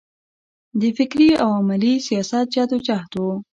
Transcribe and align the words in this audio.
د 0.81 0.83
فکري 0.97 1.29
او 1.41 1.49
عملي 1.59 1.93
سیاست 2.07 2.45
جدوجهد 2.55 3.11
و. 3.15 3.23